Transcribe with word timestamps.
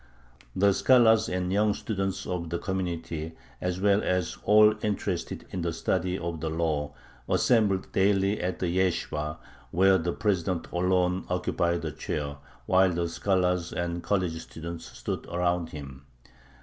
The 0.55 0.73
scholars 0.73 1.29
and 1.29 1.53
young 1.53 1.75
students 1.75 2.25
of 2.25 2.49
the 2.49 2.57
community 2.57 3.33
as 3.61 3.79
well 3.79 4.01
as 4.03 4.35
all 4.45 4.73
interested 4.81 5.45
in 5.51 5.61
the 5.61 5.71
study 5.71 6.17
of 6.17 6.39
the 6.41 6.49
Law 6.49 6.95
assembled 7.29 7.91
daily 7.91 8.41
at 8.41 8.57
the 8.57 8.65
yeshibah, 8.65 9.37
where 9.69 9.99
the 9.99 10.13
president 10.13 10.67
alone 10.71 11.25
occupied 11.29 11.85
a 11.85 11.91
chair, 11.91 12.37
while 12.65 12.89
the 12.91 13.07
scholars 13.07 13.71
and 13.71 14.01
college 14.01 14.41
students 14.41 14.85
stood 14.87 15.27
around 15.27 15.69
him. 15.69 16.07